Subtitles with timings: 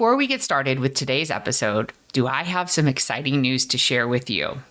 [0.00, 4.08] Before we get started with today's episode, do I have some exciting news to share
[4.08, 4.62] with you?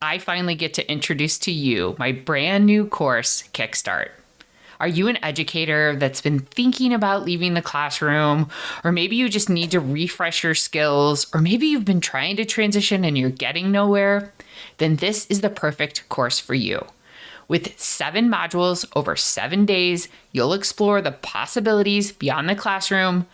[0.00, 4.08] I finally get to introduce to you my brand new course, Kickstart.
[4.80, 8.48] Are you an educator that's been thinking about leaving the classroom?
[8.82, 11.26] Or maybe you just need to refresh your skills?
[11.34, 14.32] Or maybe you've been trying to transition and you're getting nowhere?
[14.78, 16.86] Then this is the perfect course for you.
[17.46, 23.26] With seven modules over seven days, you'll explore the possibilities beyond the classroom,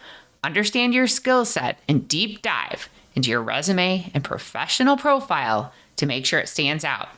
[0.42, 6.24] understand your skill set, and deep dive into your resume and professional profile to make
[6.24, 7.08] sure it stands out.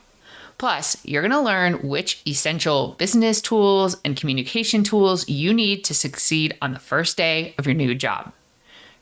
[0.58, 5.94] Plus, you're going to learn which essential business tools and communication tools you need to
[5.94, 8.32] succeed on the first day of your new job.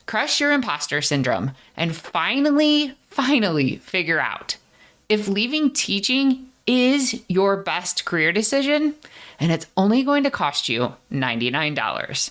[0.06, 4.56] Crush your imposter syndrome and finally, finally figure out
[5.08, 8.94] if leaving teaching is your best career decision
[9.40, 12.30] and it's only going to cost you $99.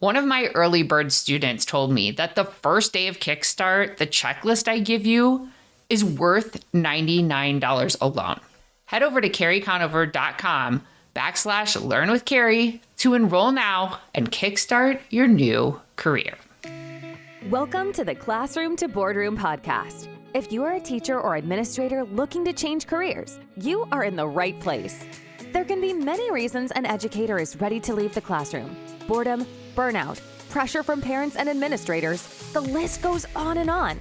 [0.00, 4.06] One of my early bird students told me that the first day of Kickstart, the
[4.06, 5.50] checklist I give you
[5.90, 8.40] is worth $99 alone.
[8.86, 15.78] Head over to carrieconover.com backslash learn with Carrie to enroll now and kickstart your new
[15.96, 16.38] career.
[17.50, 20.08] Welcome to the Classroom to Boardroom podcast.
[20.32, 24.26] If you are a teacher or administrator looking to change careers, you are in the
[24.26, 25.04] right place.
[25.52, 28.74] There can be many reasons an educator is ready to leave the classroom
[29.10, 29.44] boredom,
[29.80, 33.98] burnout, pressure from parents and administrators, the list goes on and on.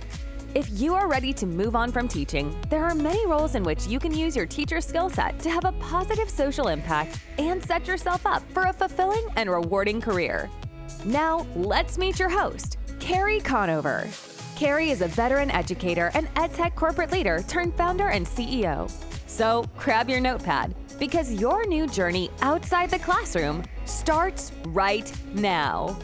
[0.53, 3.88] If you are ready to move on from teaching, there are many roles in which
[3.88, 7.88] you can use your teacher skill set to have a positive social impact and set
[7.88, 10.49] yourself up for a fulfilling and rewarding career.
[11.05, 14.09] Now, let's meet your host, Carrie Conover.
[14.58, 18.91] Carrie is a veteran educator and EdTech corporate leader turned founder and CEO.
[19.27, 25.97] So grab your notepad because your new journey outside the classroom starts right now.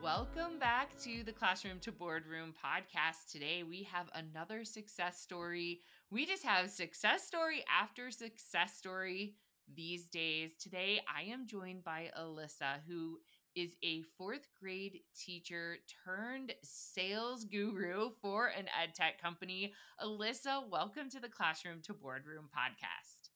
[0.00, 3.30] Welcome back to the Classroom to Boardroom podcast.
[3.32, 5.80] Today we have another success story.
[6.10, 9.34] We just have success story after success story
[9.74, 10.52] these days.
[10.56, 13.18] Today I am joined by Alyssa, who
[13.56, 19.72] is a fourth grade teacher turned sales guru for an ed tech company.
[20.02, 23.28] Alyssa, welcome to the Classroom to Boardroom podcast.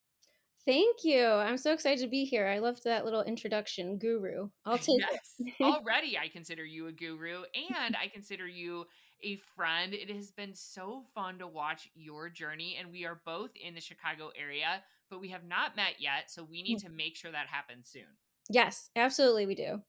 [0.67, 1.27] Thank you.
[1.27, 2.47] I'm so excited to be here.
[2.47, 4.49] I loved that little introduction, guru.
[4.65, 5.35] I'll take yes.
[5.39, 5.55] it.
[5.61, 7.43] Already, I consider you a guru
[7.77, 8.87] and I consider you
[9.23, 9.93] a friend.
[9.93, 12.77] It has been so fun to watch your journey.
[12.81, 16.31] And we are both in the Chicago area, but we have not met yet.
[16.31, 16.85] So we need Mm.
[16.85, 18.17] to make sure that happens soon.
[18.49, 19.83] yes, absolutely, we do.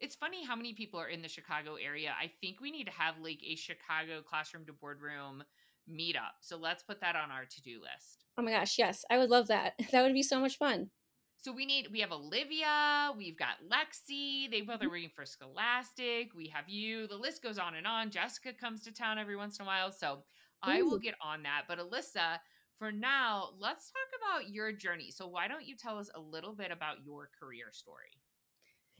[0.00, 2.12] It's funny how many people are in the Chicago area.
[2.20, 5.42] I think we need to have like a Chicago classroom to boardroom
[5.90, 6.36] meetup.
[6.40, 8.24] So let's put that on our to do list.
[8.38, 9.74] Oh my gosh, yes, I would love that.
[9.92, 10.90] That would be so much fun.
[11.38, 14.90] So we need we have Olivia, we've got Lexi, they both are mm-hmm.
[14.90, 18.10] working for Scholastic, we have you, the list goes on and on.
[18.10, 19.92] Jessica comes to town every once in a while.
[19.92, 20.24] So
[20.62, 21.62] I will get on that.
[21.68, 22.38] But Alyssa,
[22.78, 25.10] for now, let's talk about your journey.
[25.10, 28.20] So why don't you tell us a little bit about your career story?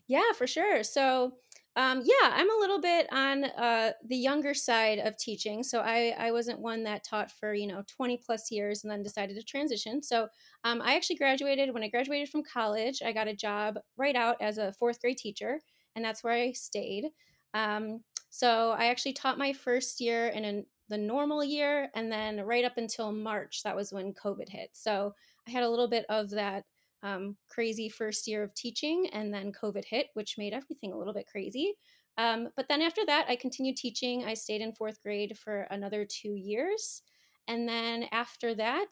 [0.09, 0.83] Yeah, for sure.
[0.85, 1.33] So,
[1.75, 5.63] um, yeah, I'm a little bit on uh, the younger side of teaching.
[5.63, 9.03] So I, I wasn't one that taught for, you know, 20 plus years and then
[9.03, 10.03] decided to transition.
[10.03, 10.29] So
[10.65, 13.03] um, I actually graduated when I graduated from college.
[13.05, 15.61] I got a job right out as a fourth grade teacher,
[15.95, 17.07] and that's where I stayed.
[17.53, 22.41] Um, so I actually taught my first year in an, the normal year, and then
[22.43, 24.71] right up until March, that was when COVID hit.
[24.73, 25.15] So
[25.47, 26.65] I had a little bit of that
[27.07, 31.15] um, crazy first year of teaching, and then COVID hit, which made everything a little
[31.15, 31.75] bit crazy.
[32.19, 34.25] Um, but then after that, I continued teaching.
[34.25, 37.03] I stayed in fourth grade for another two years.
[37.47, 38.91] And then after that,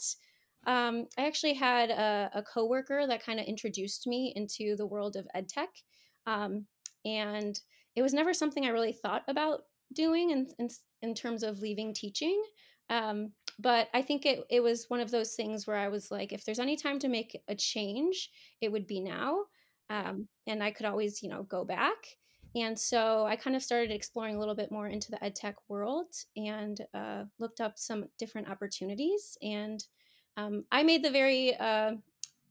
[0.66, 5.16] um, I actually had a, a coworker that kind of introduced me into the world
[5.16, 5.70] of ed tech.
[6.26, 6.66] Um,
[7.04, 7.58] and
[7.96, 10.69] it was never something I really thought about doing in, in,
[11.02, 12.41] in terms of leaving teaching.
[12.91, 16.33] Um, but I think it, it was one of those things where I was like,
[16.33, 18.31] if there's any time to make a change,
[18.61, 19.44] it would be now.
[19.91, 21.97] Um, and I could always, you know, go back.
[22.56, 25.56] And so I kind of started exploring a little bit more into the ed tech
[25.69, 26.06] world
[26.37, 29.37] and uh, looked up some different opportunities.
[29.43, 29.85] And
[30.37, 31.93] um, I made the very, uh,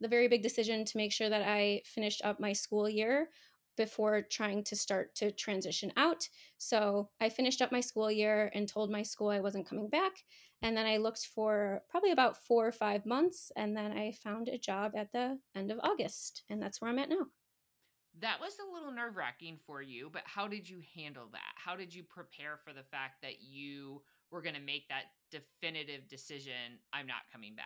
[0.02, 3.30] the very big decision to make sure that I finished up my school year
[3.78, 6.28] before trying to start to transition out.
[6.58, 10.14] So I finished up my school year and told my school I wasn't coming back.
[10.62, 13.52] And then I looked for probably about four or five months.
[13.56, 16.44] And then I found a job at the end of August.
[16.50, 17.28] And that's where I'm at now.
[18.22, 21.54] That was a little nerve wracking for you, but how did you handle that?
[21.56, 26.08] How did you prepare for the fact that you were going to make that definitive
[26.08, 26.80] decision?
[26.94, 27.66] I'm not coming back.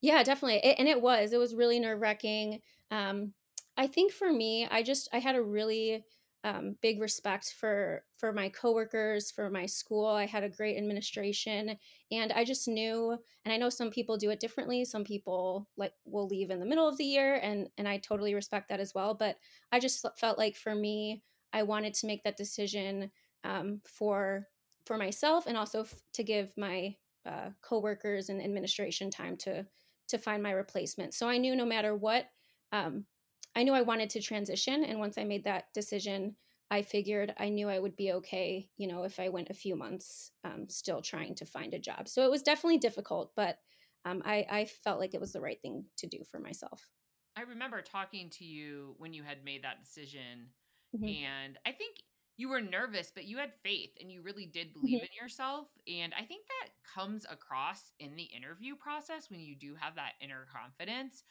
[0.00, 0.58] Yeah, definitely.
[0.68, 1.32] It, and it was.
[1.32, 2.60] It was really nerve wracking.
[2.90, 3.34] Um,
[3.82, 6.04] I think for me, I just I had a really
[6.44, 10.06] um, big respect for for my coworkers, for my school.
[10.06, 11.76] I had a great administration,
[12.12, 13.18] and I just knew.
[13.44, 14.84] And I know some people do it differently.
[14.84, 18.34] Some people like will leave in the middle of the year, and and I totally
[18.34, 19.14] respect that as well.
[19.14, 19.38] But
[19.72, 23.10] I just felt like for me, I wanted to make that decision
[23.42, 24.46] um, for
[24.86, 26.94] for myself, and also f- to give my
[27.26, 29.66] uh, coworkers and administration time to
[30.06, 31.14] to find my replacement.
[31.14, 32.30] So I knew no matter what,
[32.70, 33.06] um,
[33.54, 34.84] I knew I wanted to transition.
[34.84, 36.36] And once I made that decision,
[36.70, 39.76] I figured I knew I would be okay, you know, if I went a few
[39.76, 42.08] months um, still trying to find a job.
[42.08, 43.58] So it was definitely difficult, but
[44.04, 46.90] um, I, I felt like it was the right thing to do for myself.
[47.36, 50.52] I remember talking to you when you had made that decision.
[50.92, 51.16] Mhm.
[51.16, 52.02] And I think
[52.36, 55.02] you were nervous, but you had faith and you really did believe Mhm.
[55.02, 55.68] in yourself.
[55.86, 60.14] And I think that comes across in the interview process when you do have that
[60.20, 61.24] inner confidence.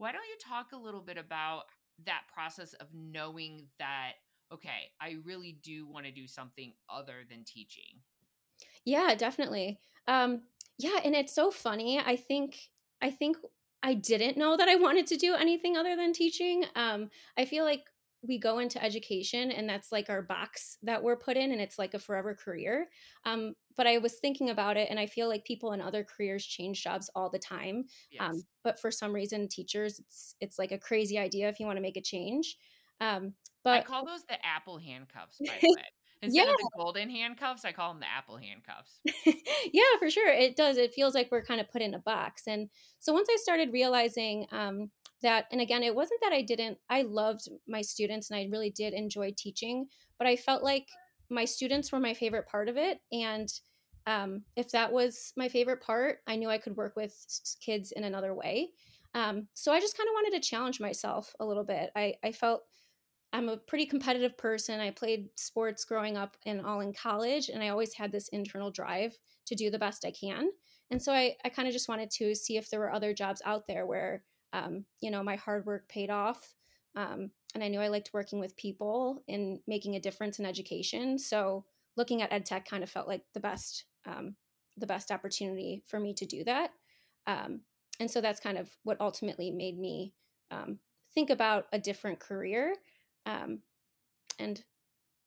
[0.00, 1.64] Why don't you talk a little bit about
[2.06, 4.12] that process of knowing that,
[4.50, 8.00] okay, I really do want to do something other than teaching?
[8.86, 9.78] Yeah, definitely.
[10.08, 10.40] Um,
[10.78, 12.00] yeah, and it's so funny.
[12.00, 12.70] I think
[13.02, 13.36] I think
[13.82, 16.64] I didn't know that I wanted to do anything other than teaching.
[16.74, 17.84] Um, I feel like
[18.22, 21.78] we go into education and that's like our box that we're put in and it's
[21.78, 22.88] like a forever career.
[23.24, 26.44] Um, but I was thinking about it and I feel like people in other careers
[26.44, 27.84] change jobs all the time.
[28.10, 28.22] Yes.
[28.22, 31.78] Um, but for some reason teachers it's it's like a crazy idea if you want
[31.78, 32.56] to make a change.
[33.00, 33.32] Um,
[33.64, 35.74] but I call those the apple handcuffs, by the way.
[35.76, 35.82] yeah,
[36.22, 39.00] Instead of the golden handcuffs, I call them the apple handcuffs.
[39.72, 40.28] yeah, for sure.
[40.28, 40.76] It does.
[40.76, 42.42] It feels like we're kind of put in a box.
[42.46, 42.68] And
[42.98, 44.90] so once I started realizing um,
[45.22, 48.70] that, and again, it wasn't that I didn't, I loved my students and I really
[48.70, 49.86] did enjoy teaching,
[50.18, 50.88] but I felt like
[51.28, 52.98] my students were my favorite part of it.
[53.12, 53.48] And
[54.06, 57.14] um, if that was my favorite part, I knew I could work with
[57.64, 58.70] kids in another way.
[59.14, 61.90] Um, so I just kind of wanted to challenge myself a little bit.
[61.96, 62.62] I, I felt
[63.32, 64.80] I'm a pretty competitive person.
[64.80, 68.70] I played sports growing up and all in college, and I always had this internal
[68.70, 70.50] drive to do the best I can.
[70.90, 73.40] And so I, I kind of just wanted to see if there were other jobs
[73.44, 76.54] out there where, um, you know, my hard work paid off.
[76.96, 81.18] Um, and I knew I liked working with people and making a difference in education.
[81.18, 81.64] So
[81.96, 84.34] looking at ed tech kind of felt like the best, um,
[84.76, 86.70] the best opportunity for me to do that.
[87.26, 87.60] Um,
[88.00, 90.14] and so that's kind of what ultimately made me
[90.50, 90.78] um,
[91.14, 92.74] think about a different career
[93.26, 93.60] um,
[94.38, 94.62] and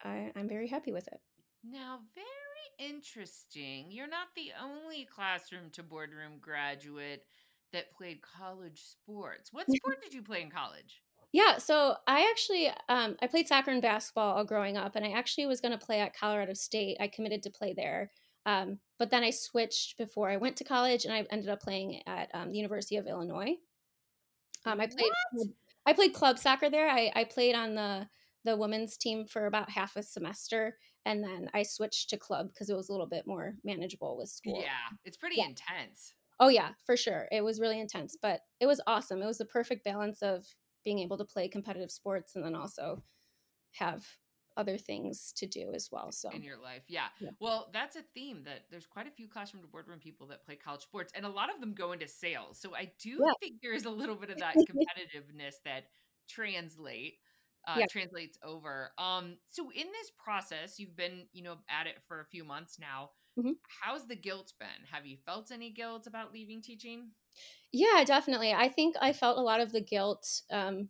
[0.03, 1.19] I, I'm very happy with it.
[1.63, 3.87] Now, very interesting.
[3.89, 7.25] You're not the only classroom to boardroom graduate
[7.73, 9.51] that played college sports.
[9.51, 11.01] What sport did you play in college?
[11.33, 15.11] Yeah, so I actually um, I played soccer and basketball all growing up, and I
[15.11, 16.97] actually was going to play at Colorado State.
[16.99, 18.11] I committed to play there,
[18.45, 22.01] um, but then I switched before I went to college, and I ended up playing
[22.07, 23.55] at um, the University of Illinois.
[24.65, 25.47] Um, I played What?
[25.85, 26.87] I played club soccer there.
[26.89, 28.07] I, I played on the
[28.45, 32.69] the women's team for about half a semester, and then I switched to club because
[32.69, 34.61] it was a little bit more manageable with school.
[34.61, 35.47] Yeah, it's pretty Yeah.
[35.47, 36.13] intense.
[36.43, 37.29] Oh yeah, for sure.
[37.31, 39.21] It was really intense, but it was awesome.
[39.21, 40.45] It was the perfect balance of
[40.83, 43.01] being able to play competitive sports and then also
[43.73, 44.05] have
[44.57, 46.11] other things to do as well.
[46.11, 46.83] So in your life.
[46.87, 47.07] Yeah.
[47.19, 47.31] Yeah.
[47.39, 50.55] Well, that's a theme that there's quite a few classroom to boardroom people that play
[50.57, 52.59] college sports, and a lot of them go into sales.
[52.59, 55.85] So I do yeah, think there is a little bit of that competitiveness that
[56.27, 57.19] translate
[57.67, 57.85] uh, yeah.
[57.89, 58.91] translates over.
[58.97, 62.77] Um, so in this process, you've been, you know, at it for a few months
[62.79, 63.11] now.
[63.37, 63.53] Mhm.
[63.81, 64.85] How's the guilt been?
[64.85, 67.15] Have you felt any guilt about leaving teaching?
[67.71, 68.53] Yeah, definitely.
[68.53, 70.89] I think I felt a lot of the guilt um,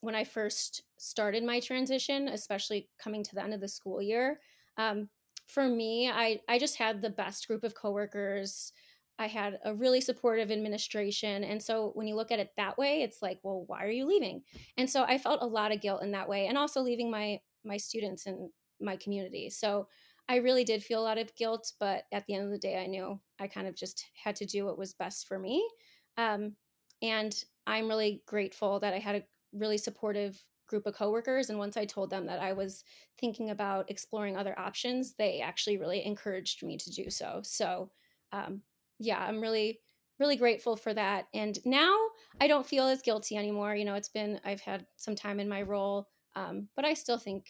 [0.00, 4.40] when I first started my transition, especially coming to the end of the school year.
[4.76, 5.10] Um,
[5.46, 8.72] for me, I I just had the best group of coworkers.
[9.18, 13.02] I had a really supportive administration, and so when you look at it that way,
[13.02, 14.42] it's like, well, why are you leaving?
[14.76, 17.40] And so I felt a lot of guilt in that way, and also leaving my
[17.62, 19.50] my students and my community.
[19.50, 19.88] So
[20.28, 22.82] I really did feel a lot of guilt, but at the end of the day,
[22.82, 25.68] I knew I kind of just had to do what was best for me
[26.16, 26.56] um,
[27.02, 31.50] and I'm really grateful that I had a really supportive group of coworkers.
[31.50, 32.84] And once I told them that I was
[33.18, 37.40] thinking about exploring other options, they actually really encouraged me to do so.
[37.44, 37.90] So,
[38.32, 38.62] um,
[38.98, 39.80] yeah, I'm really,
[40.18, 41.26] really grateful for that.
[41.34, 41.96] And now
[42.40, 43.74] I don't feel as guilty anymore.
[43.74, 47.18] You know, it's been, I've had some time in my role, um, but I still
[47.18, 47.46] think,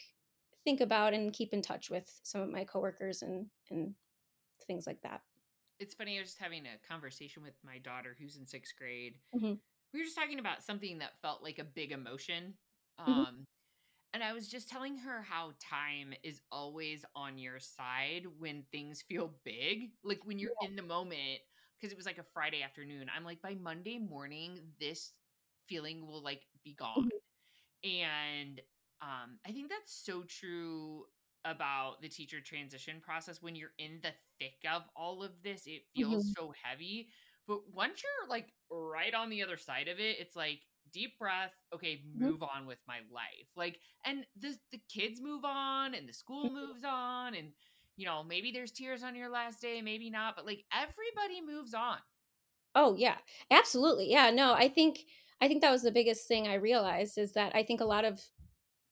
[0.65, 3.95] think about and keep in touch with some of my coworkers and, and
[4.67, 5.23] things like that.
[5.79, 6.17] It's funny.
[6.17, 9.15] I was just having a conversation with my daughter who's in sixth grade.
[9.35, 9.61] Mhm.
[9.93, 12.59] We were just talking about something that felt like a big emotion.
[12.99, 13.27] Mhm.
[13.27, 13.47] Um,
[14.13, 19.03] And I was just telling her how time is always on your side when things
[19.03, 19.91] feel big.
[20.05, 21.41] Like when you're in the moment,
[21.77, 23.11] because it was like a Friday afternoon.
[23.15, 25.15] I'm like, by Monday morning, this
[25.69, 27.11] feeling will like be gone.
[27.85, 27.89] Mm-hmm.
[27.91, 28.61] And
[29.03, 31.05] um, I think that's so true
[31.45, 35.83] about the teacher transition process when you're in the thick of all of this it
[35.95, 36.43] feels mm-hmm.
[36.43, 37.09] so heavy
[37.47, 40.61] but once you're like right on the other side of it it's like
[40.93, 42.25] deep breath okay mm-hmm.
[42.25, 42.57] move mm-hmm.
[42.57, 46.55] on with my life like and the the kids move on and the school mm-hmm.
[46.55, 47.49] moves on and
[47.97, 51.75] you know maybe there's tears on your last day maybe not but like everybody moves
[51.75, 51.99] on
[52.75, 53.17] oh yeah
[53.51, 55.01] absolutely yeah no i think
[55.41, 58.05] i think that was the biggest thing i realized is that i think a lot
[58.05, 58.21] of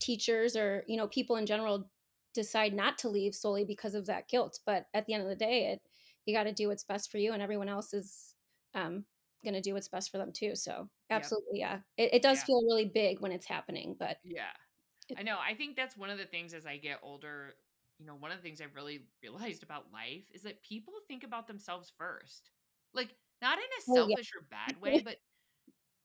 [0.02, 1.88] teachers or you know people in general
[2.34, 5.36] decide not to leave solely because of that guilt but at the end of the
[5.36, 5.80] day it
[6.26, 8.34] you got to do what's best for you and everyone else is
[8.74, 9.04] um,
[9.44, 11.82] going to do what's best for them too so absolutely yep.
[11.98, 12.44] yeah it, it does yeah.
[12.44, 14.42] feel really big when it's happening but yeah
[15.08, 17.54] it, i know i think that's one of the things as i get older
[17.98, 21.22] you know one of the things i've really realized about life is that people think
[21.22, 22.50] about themselves first
[22.94, 24.40] like not in a selfish oh, yeah.
[24.40, 25.16] or bad way but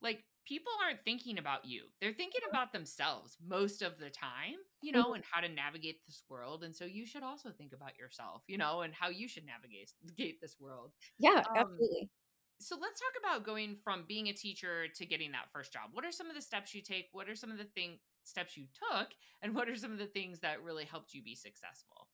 [0.01, 1.83] like people aren't thinking about you.
[1.99, 5.15] They're thinking about themselves most of the time, you know, mm-hmm.
[5.15, 6.63] and how to navigate this world.
[6.63, 10.41] And so you should also think about yourself, you know, and how you should navigate
[10.41, 10.91] this world.
[11.19, 12.09] Yeah, um, absolutely.
[12.59, 15.89] So let's talk about going from being a teacher to getting that first job.
[15.91, 17.09] What are some of the steps you take?
[17.11, 19.09] What are some of the thing steps you took?
[19.41, 22.07] And what are some of the things that really helped you be successful?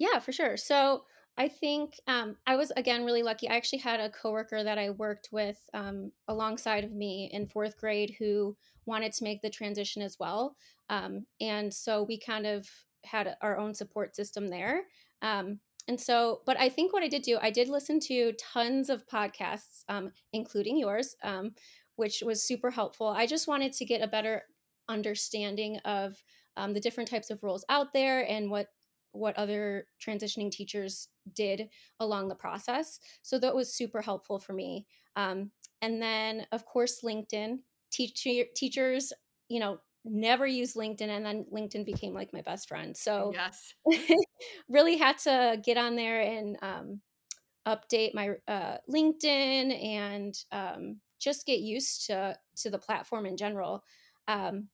[0.00, 0.56] Yeah, for sure.
[0.56, 1.04] So
[1.38, 3.48] I think um, I was again really lucky.
[3.48, 7.76] I actually had a coworker that I worked with um, alongside of me in fourth
[7.78, 10.56] grade who wanted to make the transition as well,
[10.88, 12.68] um, and so we kind of
[13.04, 14.84] had our own support system there.
[15.22, 18.90] Um, and so, but I think what I did do, I did listen to tons
[18.90, 21.54] of podcasts, um, including yours, um,
[21.96, 23.08] which was super helpful.
[23.08, 24.42] I just wanted to get a better
[24.88, 26.22] understanding of
[26.74, 28.66] the different types of roles out there and what
[29.12, 31.68] what other transitioning teachers did
[32.00, 33.00] along the process.
[33.22, 34.86] So that was super helpful for me.
[35.16, 35.50] Um,
[35.82, 37.58] and then, of course, LinkedIn.
[37.92, 39.12] Teacher, teachers,
[39.48, 42.96] you know, never used LinkedIn, and then LinkedIn became like my best friend.
[42.96, 43.74] So yes,
[44.68, 47.00] really had to get on there and um,
[47.66, 53.82] update my uh, LinkedIn and um, just get used to to the platform in general.
[54.28, 54.68] Um,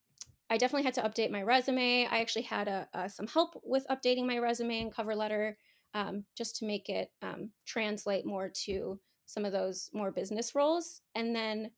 [0.48, 2.06] I definitely had to update my resume.
[2.06, 5.58] I actually had a, a, some help with updating my resume and cover letter
[5.94, 11.00] um, just to make it um, translate more to some of those more business roles.
[11.14, 11.70] And then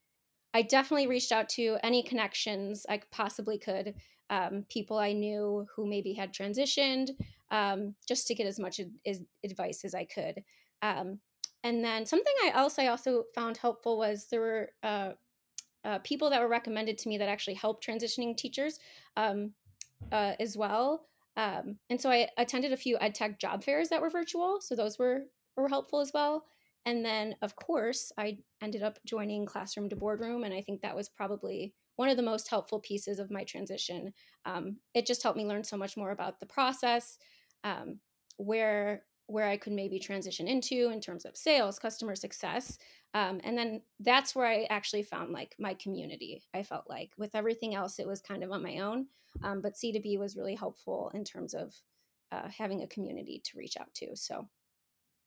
[0.52, 3.94] I definitely reached out to any connections I possibly could,
[4.28, 7.10] um, people I knew who maybe had transitioned,
[7.50, 10.42] um, just to get as much ad- advice as I could.
[10.82, 11.20] Um,
[11.64, 15.12] and then something I else I also found helpful was there were uh,
[15.88, 18.78] uh, people that were recommended to me that actually help transitioning teachers
[19.16, 19.52] um,
[20.12, 21.07] uh, as well.
[21.38, 24.59] Um, and so I attended a few ed tech job fairs that were virtual.
[24.61, 25.23] So those were,
[25.57, 26.45] were helpful as well.
[26.85, 30.45] And then, of course, I ended up joining Classroom to Boardroom.
[30.45, 34.12] And I think that was probably one of the most helpful pieces of my transition.
[34.45, 37.18] Um, it just helped me learn so much more about the process,
[37.64, 38.00] um,
[38.37, 42.78] where where I could maybe transition into in terms of sales, customer success.
[43.12, 46.42] Um, and then that's where I actually found like my community.
[46.54, 49.06] I felt like with everything else, it was kind of on my own.
[49.42, 51.75] Um, but C2B was really helpful in terms of
[52.32, 54.16] uh, having a community to reach out to.
[54.16, 54.49] So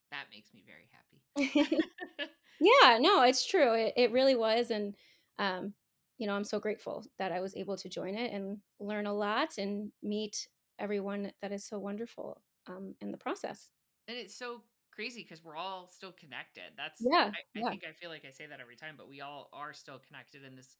[0.10, 1.79] that makes me very happy.
[2.60, 3.74] yeah, no, it's true.
[3.75, 4.72] It, it really was.
[4.72, 4.96] And,
[5.38, 5.74] um,
[6.17, 9.13] you know, I'm so grateful that I was able to join it and learn a
[9.13, 10.48] lot and meet
[10.79, 13.70] everyone that is so wonderful um, in the process
[14.12, 16.63] and it's so crazy because we're all still connected.
[16.75, 17.32] That's yeah.
[17.34, 17.70] I, yeah.
[17.70, 20.44] Think I feel like I say that every time, but we all are still connected
[20.44, 20.75] in this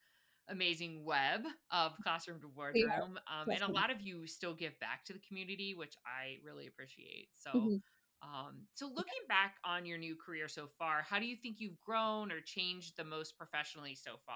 [0.50, 3.18] amazing web of classroom to boardroom.
[3.32, 6.68] Um, and a lot of you still give back to the community, which I really
[6.68, 7.30] appreciate.
[7.34, 7.52] So.
[7.52, 7.76] Mm-hmm.
[8.24, 11.80] Um, so looking back on your new career so far, how do you think you've
[11.80, 14.36] grown or changed the most professionally so far?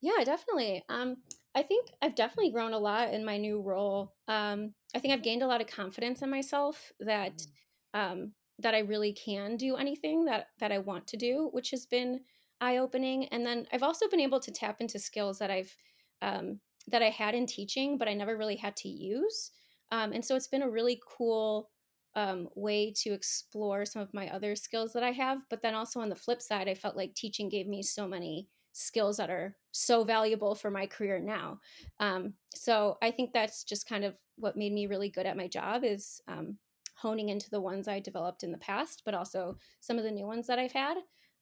[0.00, 0.82] Yeah, definitely.
[0.88, 1.14] Um,
[1.54, 4.14] I think I've definitely grown a lot in my new role.
[4.26, 7.46] Um, I think I've gained a lot of confidence in myself that mm
[7.94, 11.86] um, that I really can do anything that that I want to do, which has
[11.86, 12.20] been
[12.60, 13.26] eye opening.
[13.28, 15.74] And then I've also been able to tap into skills that I've
[16.22, 19.50] um, that I had in teaching, but I never really had to use.
[19.90, 21.70] Um, and so it's been a really cool
[22.14, 25.38] um, way to explore some of my other skills that I have.
[25.50, 28.48] But then also on the flip side, I felt like teaching gave me so many
[28.72, 31.58] skills that are so valuable for my career now.
[32.00, 35.46] Um, so I think that's just kind of what made me really good at my
[35.46, 36.56] job is um,
[37.02, 40.26] honing into the ones I developed in the past, but also some of the new
[40.26, 40.98] ones that I've had.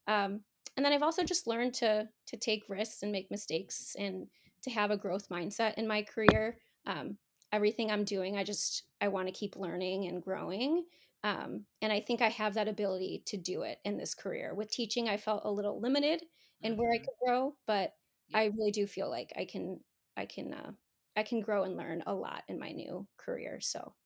[0.07, 0.45] Um,
[0.77, 4.29] and then I've also just learned to to take risks and make mistakes and
[4.63, 6.59] to have a growth mindset in my career.
[6.87, 7.19] Um,
[7.53, 10.87] everything I'm doing, I just I want to keep learning and growing
[11.23, 14.55] Um, and I think I have that ability to do it in this career.
[14.55, 16.25] With teaching, I felt a little limited
[16.63, 17.05] in where I Mhm.
[17.05, 17.95] could grow, but
[18.29, 18.41] Yeah.
[18.41, 19.85] I really do feel like I can
[20.17, 20.73] I can uh,
[21.17, 23.61] I can grow and learn a lot in my new career.
[23.61, 23.97] So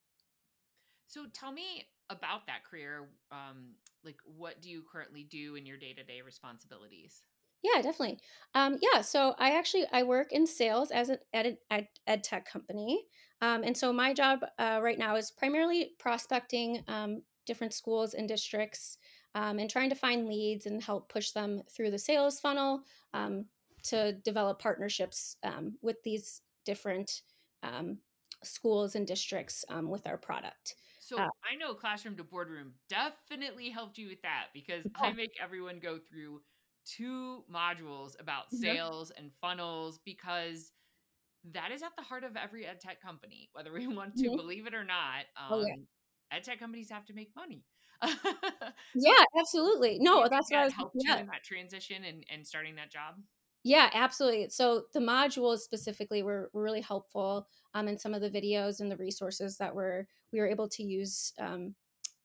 [1.06, 3.08] So tell me about that career.
[3.30, 7.22] Um, like, what do you currently do in your day to day responsibilities?
[7.64, 8.18] yeah, definitely.
[8.54, 12.46] Um, yeah, so I actually I work in sales as an ed, ed, ed tech
[12.46, 13.06] company,
[13.40, 18.28] um, and so my job uh, right now is primarily prospecting um, different schools and
[18.28, 18.98] districts,
[19.34, 22.82] um, and trying to find leads and help push them through the sales funnel
[23.14, 23.46] um,
[23.84, 27.22] to develop partnerships um, with these different
[28.42, 30.74] schools and districts with our product.
[31.16, 35.32] Uh, So I know Classroom to Boardroom definitely helped you with that because I make
[35.40, 36.42] everyone go through
[36.84, 38.76] two modules about Mhm.
[38.76, 40.72] sales and funnels because
[41.44, 44.36] that is at the heart of every ed tech company, whether we want to Mhm.
[44.36, 45.26] believe it or not.
[45.48, 45.74] Oh yeah.
[45.74, 45.86] Um,
[46.32, 47.64] ed tech companies have to make money.
[48.02, 48.12] so
[48.94, 49.98] Yeah, absolutely.
[50.00, 50.74] No, that's what I was.
[50.74, 53.16] helped you in that transition and, and starting that job?
[53.64, 54.50] Yeah, absolutely.
[54.50, 58.96] So the modules specifically were, really helpful um, in some of the videos and the
[58.96, 61.74] resources that were we were able to use um,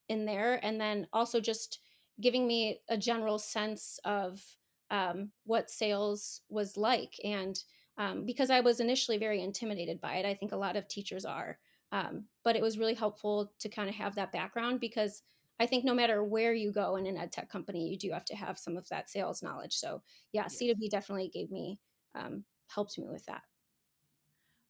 [0.08, 1.80] in there, and then also just
[2.20, 4.44] giving me a general sense of
[4.90, 7.62] um, what sales was like, and
[7.98, 11.24] um, because I was initially very intimidated by it, I think a lot of teachers
[11.24, 11.58] are,
[11.92, 15.22] um, but it was really helpful to kind of have that background because
[15.60, 18.24] I think no matter where you go in an ed tech company, you do have
[18.26, 19.76] to have some of that sales knowledge.
[19.76, 20.02] So
[20.32, 20.64] yeah, Yes.
[20.66, 21.80] C2B definitely gave me
[22.14, 23.44] um, helped me with that.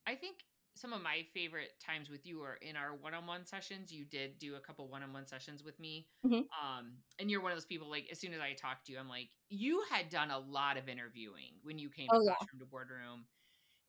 [0.06, 0.44] I think
[0.76, 3.92] some of my favorite times with you are in our one-on-one sessions.
[3.92, 6.08] You did do a couple one-on-one sessions with me.
[6.22, 6.50] Mhm.
[6.60, 8.98] Um, and you're one of those people like as soon as I talked to you,
[8.98, 12.36] I'm like, you had done a lot of interviewing when you came to Oh yeah,
[12.38, 13.26] Classroom to Boardroom.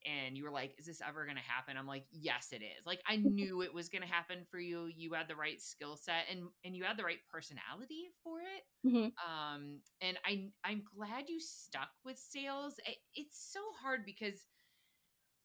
[0.05, 1.77] And you were like, is this ever gonna happen?
[1.77, 2.85] I'm like, yes, it is.
[2.85, 4.85] Like I knew it was gonna happen for you.
[4.87, 8.63] You had the right skill set and and you had the right personality for it.
[8.83, 12.75] hmm Um, and I I'm glad you stuck with sales.
[12.85, 14.45] It, it's so hard because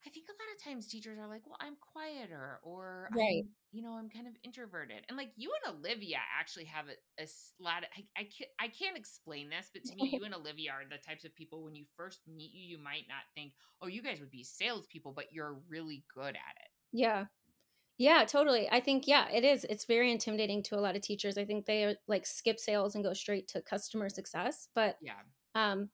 [0.06, 3.42] I think a lot of times teachers are like, well, I'm quieter or right.
[3.44, 5.02] I'm, you know, I'm kind of introverted.
[5.08, 7.26] And like you and Olivia actually have a
[7.60, 10.70] lot of, I, I, can't, I can't explain this, but to me, you and Olivia
[10.70, 13.88] are the types of people when you first meet you, you might not think, oh,
[13.88, 16.70] you guys would be salespeople, but you're really good at it.
[16.92, 17.26] Yeah,
[17.98, 18.68] yeah, totally.
[18.70, 19.64] I think yeah, it is.
[19.64, 21.38] It's very intimidating to a lot of teachers.
[21.38, 24.68] I think they uh, like skip sales and go straight to customer success.
[24.74, 25.12] But Yeah.
[25.54, 25.88] um,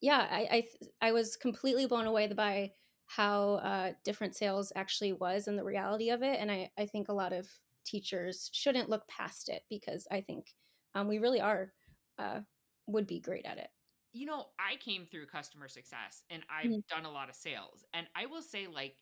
[0.00, 0.64] yeah, I
[1.00, 2.72] I, I was completely blown away by
[3.06, 6.38] how uh, different sales actually was and the reality of it.
[6.40, 7.48] And I I think a lot of
[7.84, 10.54] teachers shouldn't look past it because I think
[10.94, 11.74] um, we really are
[12.18, 12.42] uh,
[12.86, 13.70] would be great at it.
[14.12, 16.82] You know, I came through customer success and I've Mhm.
[16.88, 17.84] done a lot of sales.
[17.92, 18.96] And I will say, like,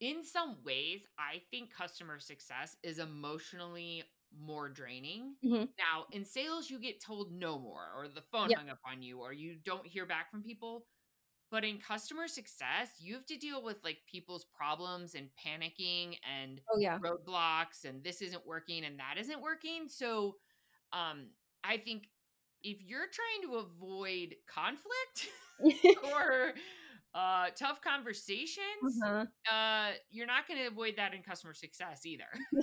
[0.00, 5.36] in some ways, I think customer success is emotionally more draining.
[5.42, 5.72] Mhm.
[5.78, 8.56] Now, in sales, you get told no more, or the phone Yeah.
[8.56, 10.88] hung up on you, or you don't hear back from people.
[11.50, 16.60] But in customer success, you have to deal with like people's problems and panicking and
[16.72, 16.98] Oh yeah.
[16.98, 19.88] roadblocks, and this isn't working and that isn't working.
[19.88, 20.36] So,
[20.92, 21.28] um,
[21.64, 22.08] I think
[22.62, 25.28] if you're trying to avoid conflict
[26.12, 26.52] or
[27.14, 29.24] uh, tough conversations, uh-huh.
[29.50, 32.26] uh, you're not going to avoid that in customer success either.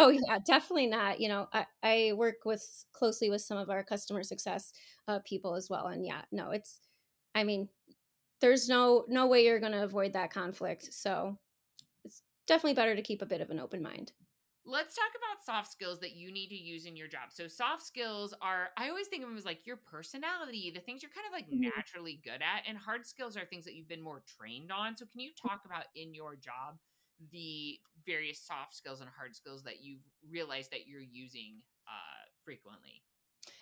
[0.00, 1.20] Oh yeah, definitely not.
[1.20, 2.62] You know, I, I work with
[2.92, 4.72] closely with some of our customer success
[5.08, 6.78] uh, people as well, and yeah, no, it's.
[7.34, 7.68] I mean,
[8.40, 10.92] there's no no way you're going to avoid that conflict.
[10.94, 11.38] So
[12.04, 14.12] it's definitely better to keep a bit of an open mind.
[14.64, 17.32] Let's talk about soft skills that you need to use in your job.
[17.32, 21.02] So, soft skills are, I always think of them as like your personality, the things
[21.02, 21.72] you're kind of like Mhm.
[21.72, 22.64] naturally good at.
[22.66, 24.94] And hard skills are things that you've been more trained on.
[24.96, 26.80] So, can you talk about in your job
[27.30, 33.04] the various soft skills and hard skills that you've realized that you're using uh, frequently?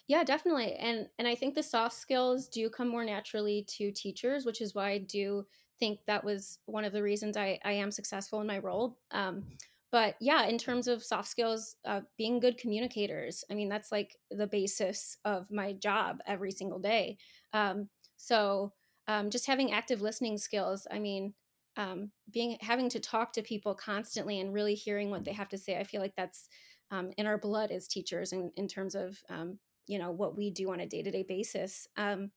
[0.09, 0.75] Yeah, definitely.
[0.75, 4.75] And and I think the soft skills do come more naturally to teachers, which is
[4.75, 5.47] why I do
[5.79, 8.99] think that was one of the reasons I, I am successful in my role.
[9.11, 9.45] Um,
[9.91, 14.17] but yeah, in terms of soft skills, uh, being good communicators, I mean, that's like
[14.31, 17.19] the basis of my job every single day.
[17.53, 18.73] Um, so
[19.09, 21.35] um, just having active listening skills, I mean,
[21.77, 25.59] um, being having to talk to people constantly and really hearing what they have to
[25.59, 26.49] say, I feel like that's
[26.91, 30.51] um, in our blood as teachers in, in terms of um, you know what we
[30.51, 32.31] do on a day-to-day basis um,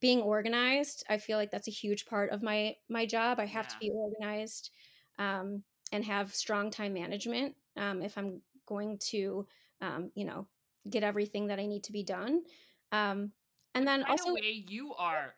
[0.00, 3.68] being organized i feel like that's a huge part of my my job i have
[3.68, 4.70] to be organized
[5.18, 9.46] um, and have strong time management um, if i'm going to
[9.80, 10.46] um, you know
[10.88, 12.42] get everything that i need to be done
[12.92, 13.32] um,
[13.74, 15.34] and then by the way, you are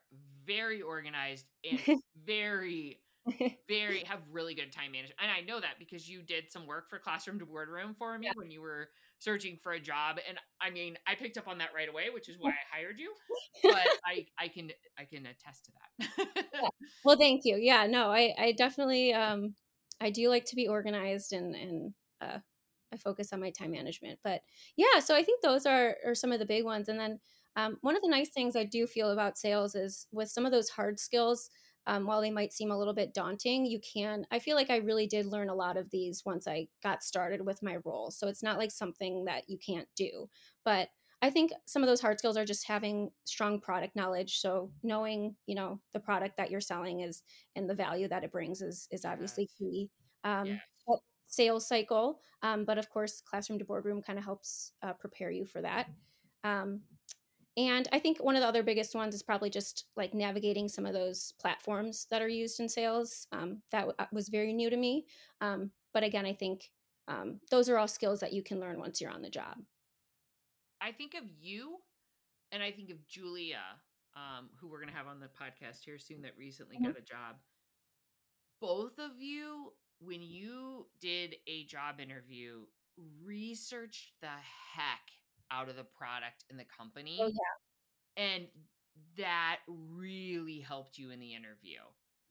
[0.47, 1.81] very organized and
[2.25, 3.01] very
[3.69, 5.19] very have really good time management.
[5.21, 8.27] And I know that because you did some work for Classroom to Boardroom for me
[8.27, 11.59] yeah, when you were searching for a job and i mean i picked up on
[11.59, 13.13] that right away which is why i hired you
[13.63, 16.47] but i i can i can attest to that.
[16.55, 16.69] Yeah.
[17.05, 17.57] well thank you.
[17.57, 19.55] Yeah no i i definitely um
[20.01, 22.39] i do like to be organized and and uh
[22.93, 24.41] i focus on my time management but
[24.77, 27.19] yeah so i think those are are some of the big ones and then
[27.57, 30.53] um, one of the nice things i do feel about sales is with some of
[30.53, 31.51] those hard skills
[31.87, 34.27] um, while they might seem a little bit daunting, you can.
[34.31, 37.45] I feel like I really did learn a lot of these once I got started
[37.45, 38.11] with my role.
[38.11, 40.29] So it's not like something that you can't do.
[40.65, 40.89] But
[41.23, 44.39] I think some of those hard skills are just having strong product knowledge.
[44.39, 47.23] So knowing, you know, the product that you're selling is
[47.57, 49.91] and the value that it brings is is obviously key.
[50.25, 50.61] Um.
[51.31, 55.45] Sales cycle, um, but of course, classroom to boardroom kind of helps uh, prepare you
[55.45, 55.89] for that.
[56.43, 56.81] Um,
[57.59, 60.87] and I think one of the other biggest ones is probably just like navigating some
[60.87, 63.27] of those platforms that are used in sales.
[63.33, 65.07] Um, that w- uh, was very new to me.
[65.41, 66.71] Um, but again, I think
[67.09, 69.57] um, those are all skills that you can learn once you're on the job.
[70.81, 71.79] I think of you
[72.53, 73.59] and I think of Julia,
[74.15, 76.87] um, who we're going to have on the podcast here soon that recently mm-hmm.
[76.87, 77.37] got a job.
[78.61, 82.61] Both of you, when you did a job interview,
[83.25, 85.11] researched the heck
[85.51, 87.19] out of the product in the company.
[87.21, 88.25] Oh, yeah.
[88.25, 88.47] And
[89.17, 91.79] that really helped you in the interview.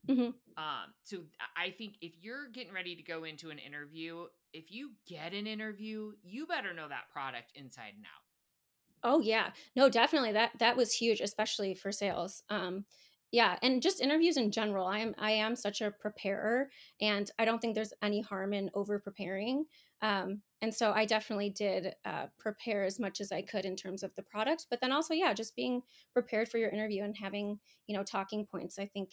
[0.08, 0.30] Mm-hmm.
[0.62, 1.20] Um, so
[1.56, 5.48] I think if you're getting ready to go into an interview, if you get an
[5.48, 8.24] interview, you better know that product inside and out.
[9.04, 12.42] Oh yeah, no, definitely that that was huge, especially for sales.
[12.50, 12.86] Um,
[13.32, 14.88] yeah, and just interviews in general.
[14.88, 16.70] I am I am such a preparer,
[17.02, 19.66] and I don't think there's any harm in over preparing.
[20.02, 24.02] Um, and so I definitely did uh, prepare as much as I could in terms
[24.02, 25.82] of the product, but then also, yeah, just being
[26.14, 28.80] prepared for your interview and having you know talking points.
[28.80, 29.12] I think,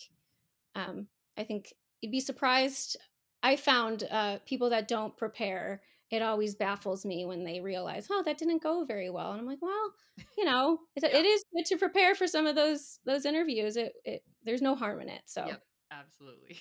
[0.75, 2.97] um, I think you'd be surprised.
[3.43, 5.83] I found uh, people that don't prepare.
[6.11, 9.47] It always baffles me when they realize, oh, that didn't go very well, and I'm
[9.47, 9.93] like, well,
[10.39, 11.19] you know, it, yeah.
[11.19, 13.77] it is good to prepare for some of those those interviews.
[13.77, 15.23] It, it there's no harm in it.
[15.27, 15.47] So.
[15.47, 16.59] Yep, absolutely.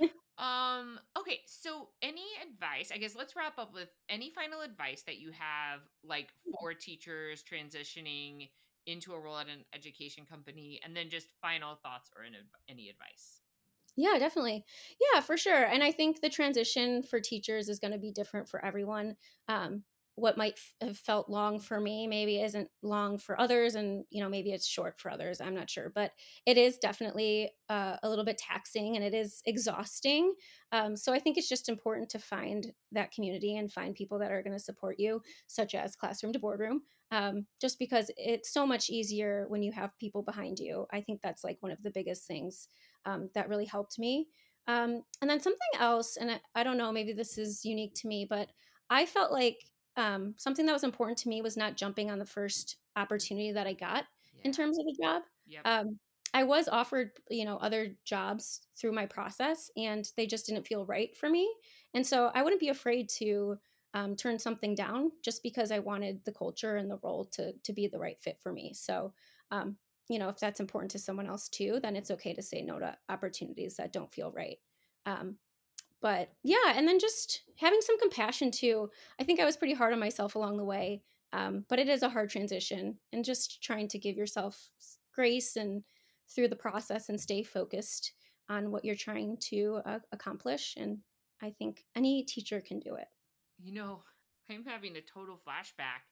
[0.36, 5.18] Um, okay, so any advice, I guess let's wrap up with any final advice that
[5.18, 8.50] you have like for teachers transitioning
[8.86, 12.24] into a role at an education company and then just final thoughts or
[12.68, 13.40] any advice.
[13.96, 14.64] Yeah, definitely.
[15.00, 15.64] Yeah, for sure.
[15.64, 19.16] And I think the transition for teachers is going to be different for everyone.
[19.48, 19.84] Um,
[20.16, 24.22] what might f- have felt long for me maybe isn't long for others and you
[24.22, 26.12] know maybe it's short for others i'm not sure but
[26.46, 30.34] it is definitely uh, a little bit taxing and it is exhausting
[30.72, 34.30] um, so i think it's just important to find that community and find people that
[34.30, 38.66] are going to support you such as classroom to boardroom um, just because it's so
[38.66, 41.90] much easier when you have people behind you i think that's like one of the
[41.90, 42.68] biggest things
[43.04, 44.28] um, that really helped me
[44.66, 48.06] um, and then something else and I, I don't know maybe this is unique to
[48.08, 48.48] me but
[48.90, 49.58] i felt like
[49.96, 53.66] um, something that was important to me was not jumping on the first opportunity that
[53.66, 54.04] I got
[54.34, 54.42] yeah.
[54.44, 55.22] in terms of a job.
[55.46, 55.62] Yep.
[55.64, 55.98] Um,
[56.32, 60.84] I was offered, you know, other jobs through my process, and they just didn't feel
[60.84, 61.48] right for me.
[61.94, 63.56] And so I wouldn't be afraid to
[63.94, 67.72] um, turn something down just because I wanted the culture and the role to to
[67.72, 68.72] be the right fit for me.
[68.74, 69.12] So,
[69.52, 69.76] um,
[70.08, 72.80] you know, if that's important to someone else too, then it's okay to say no
[72.80, 74.58] to opportunities that don't feel right.
[75.06, 75.36] Um,
[76.04, 78.90] but yeah and then just having some compassion too.
[79.18, 82.02] I think i was pretty hard on myself along the way um, but it is
[82.04, 84.70] a hard transition and just trying to give yourself
[85.12, 85.82] grace and
[86.32, 88.12] through the process and stay focused
[88.48, 90.98] on what you're trying to uh, accomplish and
[91.42, 93.08] i think any teacher can do it.
[93.58, 94.02] You know
[94.50, 96.04] i'm having a total flashback.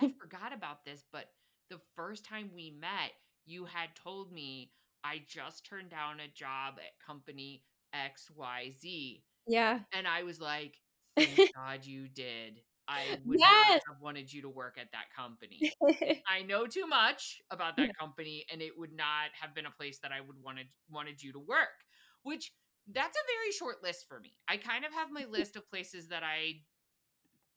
[0.00, 1.30] I forgot about this but
[1.70, 3.12] the first time we met
[3.46, 4.72] you had told me
[5.04, 7.62] i just turned down a job at company
[7.94, 9.80] xyz yeah.
[9.92, 10.74] And I was like,
[11.16, 12.60] thank God you did.
[12.88, 13.68] I would yes.
[13.68, 15.72] not have wanted you to work at that company.
[16.26, 19.98] I know too much about that company, and it would not have been a place
[20.02, 21.84] that I would wanted wanted you to work.
[22.22, 22.50] Which
[22.90, 24.32] that's a very short list for me.
[24.48, 26.62] I kind of have my list of places that I,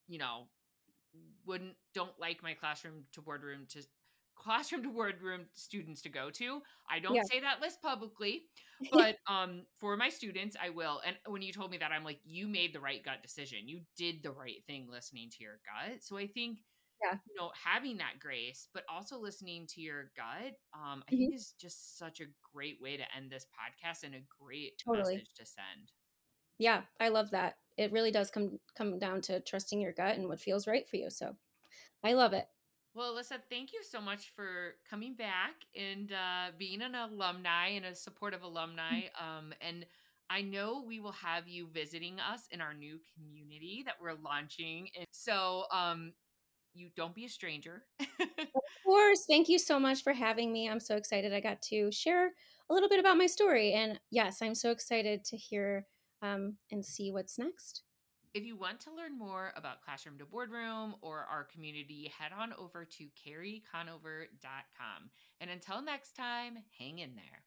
[0.06, 0.48] you know,
[1.46, 3.82] wouldn't don't like my classroom to boardroom to
[4.42, 6.60] classroom to word room students to go to.
[6.90, 7.22] I don't yeah.
[7.30, 8.42] say that list publicly,
[8.92, 11.00] but um for my students I will.
[11.06, 13.68] And when you told me that I'm like you made the right gut decision.
[13.68, 16.02] You did the right thing listening to your gut.
[16.02, 16.58] So I think
[17.02, 17.18] yeah.
[17.28, 21.16] you know having that grace but also listening to your gut um I mm-hmm.
[21.16, 25.14] think is just such a great way to end this podcast and a great totally.
[25.14, 25.92] message to send.
[26.58, 27.56] Yeah, I love that.
[27.76, 30.96] It really does come come down to trusting your gut and what feels right for
[30.96, 31.10] you.
[31.10, 31.34] So
[32.04, 32.46] I love it.
[32.94, 37.86] Well, Alyssa, thank you so much for coming back and uh, being an alumni and
[37.86, 39.02] a supportive alumni.
[39.18, 39.86] Um, and
[40.28, 44.88] I know we will have you visiting us in our new community that we're launching.
[45.10, 46.12] So, um,
[46.74, 47.84] you don't be a stranger.
[48.20, 49.24] of course.
[49.28, 50.68] Thank you so much for having me.
[50.68, 52.26] I'm so excited I got to share
[52.70, 53.72] a little bit about my story.
[53.72, 55.86] And yes, I'm so excited to hear
[56.22, 57.82] um, and see what's next.
[58.34, 62.54] If you want to learn more about Classroom to Boardroom or our community, head on
[62.58, 65.10] over to carrieconover.com.
[65.40, 67.44] And until next time, hang in there.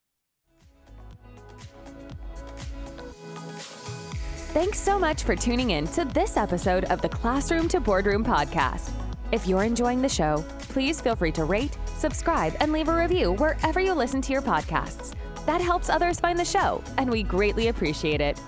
[4.53, 8.91] Thanks so much for tuning in to this episode of the Classroom to Boardroom podcast.
[9.31, 13.31] If you're enjoying the show, please feel free to rate, subscribe, and leave a review
[13.33, 15.15] wherever you listen to your podcasts.
[15.47, 18.39] That helps others find the show, and we greatly appreciate it.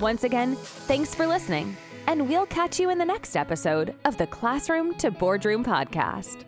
[0.00, 4.28] Once again, thanks for listening, and we'll catch you in the next episode of the
[4.28, 6.44] Classroom to Boardroom podcast.